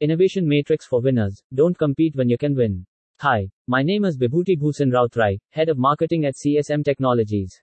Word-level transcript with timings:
Innovation 0.00 0.44
Matrix 0.46 0.86
for 0.86 1.00
Winners. 1.00 1.40
Don't 1.54 1.78
compete 1.78 2.16
when 2.16 2.28
you 2.28 2.36
can 2.36 2.56
win. 2.56 2.84
Hi, 3.20 3.48
my 3.68 3.80
name 3.80 4.04
is 4.04 4.18
Bibhuti 4.18 4.58
Bhusan 4.58 4.90
Rautrai, 4.90 5.38
Head 5.50 5.68
of 5.68 5.78
Marketing 5.78 6.24
at 6.24 6.34
CSM 6.34 6.84
Technologies. 6.84 7.62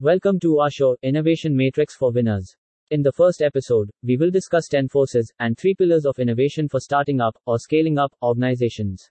Welcome 0.00 0.40
to 0.40 0.58
our 0.58 0.70
show, 0.70 0.96
Innovation 1.02 1.56
Matrix 1.56 1.94
for 1.94 2.10
Winners. 2.10 2.56
In 2.90 3.00
the 3.00 3.12
first 3.12 3.42
episode, 3.42 3.88
we 4.02 4.16
will 4.16 4.32
discuss 4.32 4.66
10 4.66 4.88
forces 4.88 5.32
and 5.38 5.56
3 5.56 5.76
pillars 5.76 6.04
of 6.04 6.18
innovation 6.18 6.68
for 6.68 6.80
starting 6.80 7.20
up 7.20 7.36
or 7.46 7.60
scaling 7.60 7.96
up 7.96 8.12
organizations. 8.24 9.08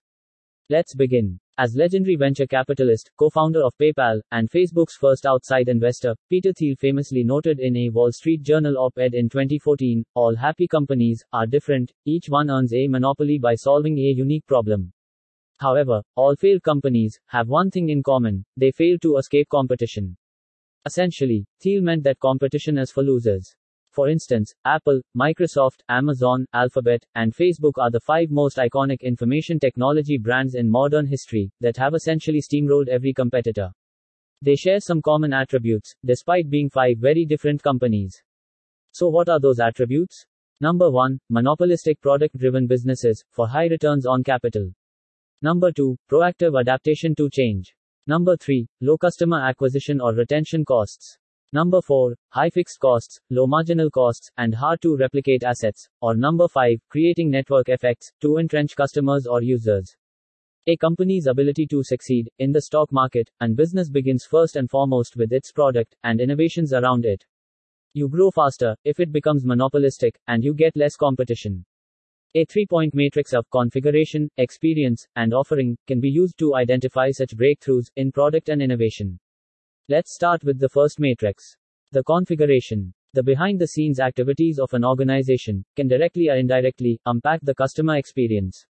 Let's 0.69 0.93
begin. 0.93 1.39
As 1.57 1.75
legendary 1.75 2.15
venture 2.15 2.47
capitalist, 2.47 3.11
co-founder 3.17 3.61
of 3.61 3.77
PayPal, 3.77 4.21
and 4.31 4.49
Facebook's 4.49 4.95
first 4.95 5.25
outside 5.25 5.67
investor, 5.67 6.15
Peter 6.29 6.53
Thiel 6.53 6.75
famously 6.77 7.25
noted 7.25 7.59
in 7.59 7.75
a 7.75 7.89
Wall 7.89 8.11
Street 8.13 8.41
Journal 8.41 8.77
op-ed 8.77 9.13
in 9.13 9.27
2014, 9.27 10.01
all 10.13 10.33
happy 10.33 10.65
companies 10.65 11.25
are 11.33 11.45
different, 11.45 11.91
each 12.05 12.29
one 12.29 12.49
earns 12.49 12.73
a 12.73 12.87
monopoly 12.87 13.37
by 13.37 13.53
solving 13.53 13.97
a 13.97 14.01
unique 14.01 14.47
problem. 14.47 14.93
However, 15.59 16.01
all 16.15 16.37
failed 16.37 16.63
companies 16.63 17.19
have 17.27 17.49
one 17.49 17.69
thing 17.69 17.89
in 17.89 18.01
common, 18.01 18.45
they 18.55 18.71
fail 18.71 18.97
to 18.99 19.17
escape 19.17 19.49
competition. 19.49 20.15
Essentially, 20.85 21.45
Thiel 21.59 21.83
meant 21.83 22.03
that 22.03 22.19
competition 22.19 22.77
is 22.77 22.91
for 22.91 23.03
losers. 23.03 23.55
For 23.91 24.07
instance, 24.07 24.53
Apple, 24.63 25.01
Microsoft, 25.17 25.81
Amazon, 25.89 26.45
Alphabet, 26.53 27.05
and 27.15 27.35
Facebook 27.35 27.73
are 27.77 27.91
the 27.91 27.99
five 27.99 28.31
most 28.31 28.55
iconic 28.55 29.01
information 29.01 29.59
technology 29.59 30.17
brands 30.17 30.55
in 30.55 30.69
modern 30.69 31.05
history 31.05 31.51
that 31.59 31.75
have 31.75 31.93
essentially 31.93 32.41
steamrolled 32.41 32.87
every 32.87 33.13
competitor. 33.13 33.69
They 34.41 34.55
share 34.55 34.79
some 34.79 35.01
common 35.01 35.33
attributes, 35.33 35.93
despite 36.05 36.49
being 36.49 36.69
five 36.69 36.99
very 36.99 37.25
different 37.25 37.61
companies. 37.61 38.23
So, 38.93 39.09
what 39.09 39.27
are 39.27 39.39
those 39.39 39.59
attributes? 39.59 40.25
Number 40.61 40.89
1. 40.89 41.19
Monopolistic 41.29 41.99
product 41.99 42.37
driven 42.37 42.67
businesses, 42.67 43.23
for 43.29 43.47
high 43.47 43.67
returns 43.67 44.05
on 44.05 44.23
capital. 44.23 44.71
Number 45.41 45.71
2. 45.71 45.97
Proactive 46.09 46.59
adaptation 46.59 47.13
to 47.15 47.29
change. 47.29 47.75
Number 48.07 48.37
3. 48.37 48.67
Low 48.79 48.97
customer 48.97 49.41
acquisition 49.41 49.99
or 49.99 50.13
retention 50.13 50.63
costs. 50.63 51.17
Number 51.53 51.81
4. 51.81 52.15
High 52.29 52.49
fixed 52.49 52.79
costs, 52.79 53.19
low 53.29 53.45
marginal 53.45 53.89
costs, 53.89 54.31
and 54.37 54.55
hard 54.55 54.81
to 54.83 54.95
replicate 54.95 55.43
assets. 55.43 55.85
Or 56.01 56.15
number 56.15 56.47
5. 56.47 56.79
Creating 56.87 57.29
network 57.29 57.67
effects 57.67 58.09
to 58.21 58.37
entrench 58.37 58.73
customers 58.73 59.27
or 59.27 59.41
users. 59.41 59.93
A 60.67 60.77
company's 60.77 61.27
ability 61.27 61.67
to 61.67 61.83
succeed 61.83 62.29
in 62.39 62.53
the 62.53 62.61
stock 62.61 62.93
market 62.93 63.29
and 63.41 63.57
business 63.57 63.89
begins 63.89 64.23
first 64.23 64.55
and 64.55 64.69
foremost 64.69 65.17
with 65.17 65.33
its 65.33 65.51
product 65.51 65.93
and 66.05 66.21
innovations 66.21 66.71
around 66.71 67.03
it. 67.03 67.25
You 67.93 68.07
grow 68.07 68.31
faster 68.31 68.77
if 68.85 69.01
it 69.01 69.11
becomes 69.11 69.43
monopolistic 69.43 70.17
and 70.27 70.45
you 70.45 70.53
get 70.53 70.77
less 70.77 70.95
competition. 70.95 71.65
A 72.33 72.45
three 72.45 72.65
point 72.65 72.95
matrix 72.95 73.33
of 73.33 73.49
configuration, 73.49 74.29
experience, 74.37 75.05
and 75.17 75.33
offering 75.33 75.77
can 75.85 75.99
be 75.99 76.09
used 76.09 76.37
to 76.37 76.55
identify 76.55 77.11
such 77.11 77.35
breakthroughs 77.35 77.87
in 77.97 78.13
product 78.13 78.47
and 78.47 78.61
innovation. 78.61 79.19
Let's 79.89 80.13
start 80.13 80.43
with 80.43 80.59
the 80.59 80.69
first 80.69 80.99
matrix. 80.99 81.57
The 81.91 82.03
configuration. 82.03 82.93
The 83.13 83.23
behind 83.23 83.59
the 83.59 83.67
scenes 83.67 83.99
activities 83.99 84.59
of 84.59 84.71
an 84.73 84.85
organization 84.85 85.65
can 85.75 85.87
directly 85.87 86.29
or 86.29 86.35
indirectly 86.35 86.99
impact 87.07 87.45
the 87.45 87.55
customer 87.55 87.97
experience. 87.97 88.65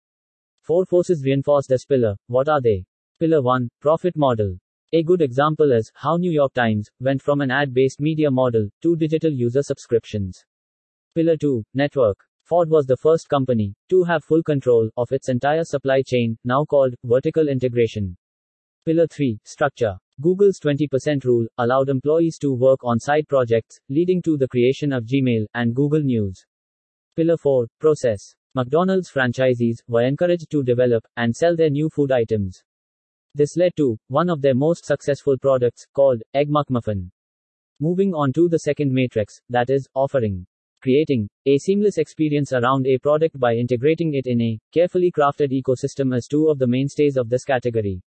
Four 0.62 0.86
forces 0.86 1.24
reinforce 1.24 1.66
this 1.66 1.86
pillar. 1.86 2.18
What 2.28 2.50
are 2.50 2.60
they? 2.60 2.86
Pillar 3.20 3.42
1 3.42 3.70
Profit 3.80 4.18
Model. 4.18 4.58
A 4.92 5.02
good 5.02 5.22
example 5.22 5.72
is 5.72 5.92
how 5.96 6.18
New 6.18 6.30
York 6.30 6.54
Times 6.54 6.90
went 7.00 7.22
from 7.22 7.40
an 7.40 7.52
ad 7.52 7.74
based 7.74 8.02
media 8.02 8.30
model 8.30 8.68
to 8.82 8.98
digital 8.98 9.32
user 9.32 9.64
subscriptions. 9.64 10.44
Pillar 11.16 11.38
2 11.38 11.64
Network. 11.74 12.18
Ford 12.44 12.70
was 12.70 12.86
the 12.86 12.98
first 12.98 13.30
company 13.30 13.74
to 13.90 14.04
have 14.04 14.26
full 14.26 14.44
control 14.44 14.90
of 14.98 15.12
its 15.14 15.30
entire 15.30 15.64
supply 15.64 16.02
chain, 16.02 16.38
now 16.44 16.66
called 16.66 16.96
vertical 17.06 17.48
integration. 17.48 18.18
Pillar 18.86 19.08
3 19.08 19.40
Structure. 19.46 19.98
Google's 20.20 20.60
20% 20.60 21.26
rule 21.26 21.46
allowed 21.60 21.90
employees 21.90 22.40
to 22.40 22.52
work 22.52 22.80
on 22.84 23.00
side 23.00 23.28
projects, 23.28 23.80
leading 23.88 24.20
to 24.24 24.36
the 24.36 24.48
creation 24.48 24.92
of 24.92 25.06
Gmail 25.06 25.46
and 25.54 25.76
Google 25.76 26.02
News. 26.02 26.44
Pillar 27.16 27.38
4 27.38 27.68
Process. 27.80 28.34
McDonald's 28.56 29.12
franchisees 29.12 29.84
were 29.88 30.02
encouraged 30.02 30.50
to 30.50 30.64
develop 30.64 31.06
and 31.18 31.36
sell 31.36 31.56
their 31.56 31.70
new 31.70 31.88
food 31.88 32.12
items. 32.12 32.64
This 33.36 33.56
led 33.58 33.76
to 33.78 33.96
one 34.08 34.28
of 34.32 34.42
their 34.42 34.56
most 34.56 34.86
successful 34.86 35.38
products, 35.38 35.86
called 35.94 36.24
Egg 36.34 36.50
McMuffin. 36.50 37.12
Moving 37.80 38.16
on 38.16 38.34
to 38.34 38.50
the 38.50 38.58
second 38.58 38.92
matrix, 38.92 39.40
that 39.52 39.70
is, 39.70 39.88
offering. 39.94 40.48
Creating 40.82 41.30
a 41.46 41.60
seamless 41.60 42.00
experience 42.00 42.54
around 42.54 42.88
a 42.88 42.98
product 42.98 43.40
by 43.40 43.54
integrating 43.54 44.16
it 44.16 44.26
in 44.26 44.42
a 44.42 44.58
carefully 44.74 45.12
crafted 45.12 45.52
ecosystem 45.52 46.18
is 46.18 46.26
two 46.26 46.48
of 46.48 46.58
the 46.58 46.66
mainstays 46.66 47.18
of 47.18 47.30
this 47.30 47.44
category. 47.44 48.02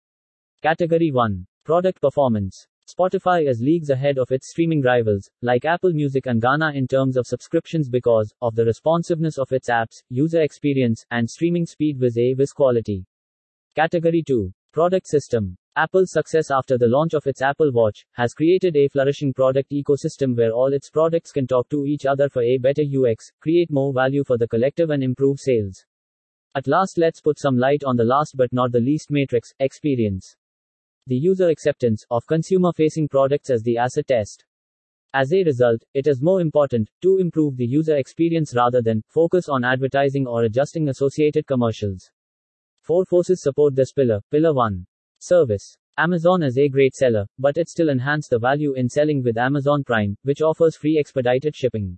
Category 0.63 1.11
1 1.11 1.45
Product 1.67 1.99
performance. 1.99 2.65
Spotify 2.87 3.45
is 3.45 3.59
leagues 3.59 3.89
ahead 3.89 4.17
of 4.17 4.31
its 4.31 4.51
streaming 4.51 4.81
rivals, 4.81 5.29
like 5.41 5.65
Apple 5.65 5.91
Music 5.91 6.25
and 6.25 6.41
Gaana, 6.41 6.73
in 6.73 6.87
terms 6.87 7.17
of 7.17 7.27
subscriptions 7.27 7.89
because 7.89 8.33
of 8.41 8.55
the 8.55 8.63
responsiveness 8.63 9.37
of 9.37 9.51
its 9.51 9.69
apps, 9.69 10.01
user 10.07 10.43
experience, 10.43 11.03
and 11.11 11.29
streaming 11.29 11.65
speed 11.65 11.99
with 11.99 12.17
a 12.17 12.35
with 12.35 12.55
quality. 12.55 13.05
Category 13.75 14.23
2. 14.25 14.49
Product 14.71 15.05
system. 15.05 15.57
Apple's 15.75 16.13
success 16.13 16.51
after 16.51 16.77
the 16.77 16.87
launch 16.87 17.13
of 17.13 17.27
its 17.27 17.41
Apple 17.41 17.73
Watch 17.73 18.05
has 18.13 18.33
created 18.33 18.77
a 18.77 18.87
flourishing 18.87 19.33
product 19.33 19.69
ecosystem 19.71 20.37
where 20.37 20.53
all 20.53 20.71
its 20.71 20.89
products 20.89 21.33
can 21.33 21.47
talk 21.47 21.67
to 21.67 21.83
each 21.85 22.05
other 22.05 22.29
for 22.29 22.43
a 22.43 22.57
better 22.57 22.83
UX, 22.83 23.29
create 23.41 23.69
more 23.69 23.91
value 23.91 24.23
for 24.23 24.37
the 24.37 24.47
collective, 24.47 24.89
and 24.89 25.03
improve 25.03 25.37
sales. 25.37 25.85
At 26.55 26.65
last, 26.65 26.97
let's 26.97 27.19
put 27.19 27.37
some 27.37 27.57
light 27.57 27.83
on 27.83 27.97
the 27.97 28.05
last 28.05 28.37
but 28.37 28.53
not 28.53 28.71
the 28.71 28.79
least 28.79 29.11
matrix 29.11 29.51
experience 29.59 30.37
the 31.07 31.15
user 31.15 31.49
acceptance 31.49 32.05
of 32.11 32.27
consumer 32.27 32.71
facing 32.75 33.07
products 33.07 33.49
as 33.49 33.63
the 33.63 33.77
acid 33.77 34.07
test. 34.07 34.45
As 35.13 35.33
a 35.33 35.43
result, 35.43 35.81
it 35.93 36.05
is 36.05 36.21
more 36.21 36.41
important 36.41 36.89
to 37.01 37.17
improve 37.17 37.57
the 37.57 37.65
user 37.65 37.95
experience 37.95 38.53
rather 38.55 38.81
than 38.81 39.01
focus 39.07 39.49
on 39.49 39.63
advertising 39.63 40.27
or 40.27 40.43
adjusting 40.43 40.89
associated 40.89 41.47
commercials. 41.47 42.11
Four 42.81 43.05
forces 43.05 43.41
support 43.41 43.73
this 43.73 43.93
pillar. 43.93 44.19
Pillar 44.29 44.53
1 44.53 44.85
Service. 45.19 45.77
Amazon 45.97 46.43
is 46.43 46.57
a 46.57 46.69
great 46.69 46.93
seller, 46.93 47.25
but 47.39 47.57
it 47.57 47.69
still 47.69 47.89
enhanced 47.89 48.29
the 48.29 48.37
value 48.37 48.73
in 48.73 48.87
selling 48.87 49.23
with 49.23 49.37
Amazon 49.37 49.83
Prime, 49.83 50.15
which 50.23 50.41
offers 50.41 50.75
free 50.75 50.99
expedited 50.99 51.55
shipping. 51.55 51.97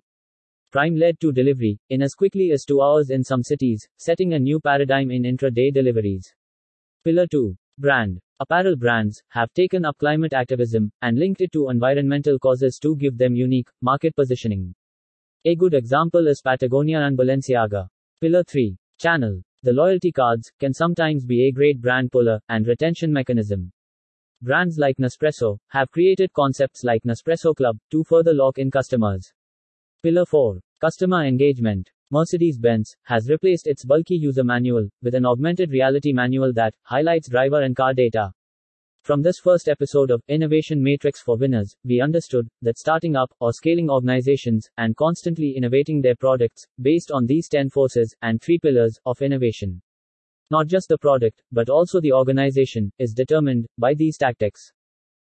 Prime 0.70 0.94
led 0.94 1.18
to 1.18 1.32
delivery 1.32 1.78
in 1.90 2.00
as 2.00 2.14
quickly 2.14 2.52
as 2.52 2.64
2 2.64 2.80
hours 2.80 3.10
in 3.10 3.24
some 3.24 3.42
cities, 3.42 3.86
setting 3.98 4.34
a 4.34 4.38
new 4.38 4.60
paradigm 4.60 5.10
in 5.10 5.24
intra-day 5.24 5.70
deliveries. 5.70 6.32
Pillar 7.04 7.26
2 7.26 7.56
Brand. 7.76 8.20
Apparel 8.42 8.74
brands 8.74 9.22
have 9.28 9.52
taken 9.52 9.84
up 9.84 9.98
climate 9.98 10.32
activism 10.32 10.90
and 11.02 11.18
linked 11.18 11.42
it 11.42 11.52
to 11.52 11.68
environmental 11.68 12.38
causes 12.38 12.78
to 12.78 12.96
give 12.96 13.18
them 13.18 13.36
unique 13.36 13.68
market 13.82 14.16
positioning. 14.16 14.74
A 15.44 15.54
good 15.54 15.74
example 15.74 16.26
is 16.26 16.40
Patagonia 16.40 17.00
and 17.00 17.18
Balenciaga. 17.18 17.86
Pillar 18.18 18.42
3 18.44 18.78
Channel. 18.98 19.42
The 19.62 19.74
loyalty 19.74 20.10
cards 20.10 20.50
can 20.58 20.72
sometimes 20.72 21.26
be 21.26 21.48
a 21.48 21.52
great 21.52 21.82
brand 21.82 22.10
puller 22.10 22.40
and 22.48 22.66
retention 22.66 23.12
mechanism. 23.12 23.70
Brands 24.40 24.78
like 24.78 24.96
Nespresso 24.96 25.58
have 25.68 25.90
created 25.90 26.32
concepts 26.32 26.82
like 26.82 27.02
Nespresso 27.02 27.54
Club 27.54 27.76
to 27.90 28.02
further 28.04 28.32
lock 28.32 28.56
in 28.56 28.70
customers. 28.70 29.30
Pillar 30.02 30.24
4 30.24 30.58
Customer 30.80 31.26
engagement. 31.26 31.90
Mercedes 32.12 32.58
Benz 32.58 32.96
has 33.04 33.30
replaced 33.30 33.68
its 33.68 33.84
bulky 33.84 34.16
user 34.16 34.42
manual 34.42 34.88
with 35.00 35.14
an 35.14 35.24
augmented 35.24 35.70
reality 35.70 36.12
manual 36.12 36.52
that 36.54 36.74
highlights 36.82 37.28
driver 37.28 37.62
and 37.62 37.76
car 37.76 37.94
data. 37.94 38.32
From 39.04 39.22
this 39.22 39.38
first 39.38 39.68
episode 39.68 40.10
of 40.10 40.20
Innovation 40.26 40.82
Matrix 40.82 41.22
for 41.22 41.36
Winners, 41.36 41.76
we 41.84 42.00
understood 42.00 42.48
that 42.62 42.78
starting 42.78 43.14
up 43.14 43.32
or 43.38 43.52
scaling 43.52 43.88
organizations 43.88 44.68
and 44.76 44.96
constantly 44.96 45.54
innovating 45.56 46.02
their 46.02 46.16
products 46.16 46.66
based 46.82 47.12
on 47.12 47.26
these 47.26 47.48
10 47.48 47.70
forces 47.70 48.12
and 48.22 48.42
three 48.42 48.58
pillars 48.58 48.98
of 49.06 49.22
innovation. 49.22 49.80
Not 50.50 50.66
just 50.66 50.88
the 50.88 50.98
product, 50.98 51.44
but 51.52 51.70
also 51.70 52.00
the 52.00 52.12
organization 52.12 52.90
is 52.98 53.14
determined 53.14 53.68
by 53.78 53.94
these 53.94 54.18
tactics. 54.18 54.72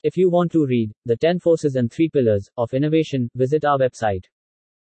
If 0.02 0.16
you 0.16 0.30
want 0.30 0.50
to 0.52 0.64
read 0.64 0.90
the 1.04 1.18
10 1.18 1.38
forces 1.38 1.76
and 1.76 1.92
three 1.92 2.08
pillars 2.08 2.48
of 2.56 2.72
innovation, 2.72 3.28
visit 3.34 3.66
our 3.66 3.78
website 3.78 4.24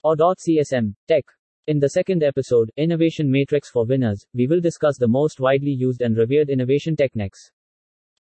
or.csm 0.04 0.96
tech 1.08 1.24
in 1.68 1.80
the 1.80 1.90
second 1.90 2.24
episode, 2.24 2.72
Innovation 2.78 3.30
Matrix 3.30 3.70
for 3.70 3.86
Winners, 3.86 4.26
we 4.34 4.48
will 4.48 4.62
discuss 4.62 4.98
the 4.98 5.08
most 5.08 5.42
widely 5.42 5.72
used 5.72 6.02
and 6.02 6.16
revered 6.16 6.50
innovation 6.50 6.96
techniques. 6.96 7.52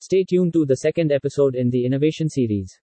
Stay 0.00 0.25
tuned 0.25 0.52
to 0.52 0.66
the 0.66 0.76
second 0.76 1.12
episode 1.12 1.54
in 1.54 1.70
the 1.70 1.87
innovation 1.87 2.28
series. 2.28 2.81